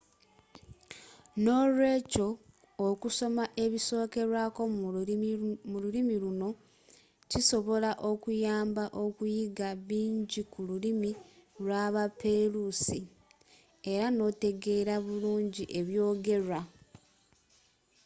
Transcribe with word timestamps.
n'olwekyo 1.43 2.27
okusoma 2.87 3.43
ebisokerwako 3.63 4.61
mu 5.71 5.75
olulimi 5.77 6.15
luno 6.23 6.49
kisobola 7.31 7.91
okuyamba 8.11 8.83
okuyiga 9.03 9.69
bingi 9.87 10.41
ku 10.51 10.59
lulimi 10.67 11.11
lwa 11.63 11.83
baperusi 11.95 12.99
era 13.91 14.07
n'otegeera 14.11 14.95
bulungi 15.05 15.63
eby'ogerwa 15.79 16.59